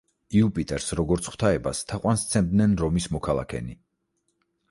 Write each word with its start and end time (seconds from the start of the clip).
იუპიტერს, 0.37 0.87
როგორც 0.99 1.27
ღვთაებას, 1.33 1.81
თაყვანს 1.91 2.23
სცემდნენ 2.29 2.73
რომის 2.85 3.09
მოქალაქენი. 3.17 3.77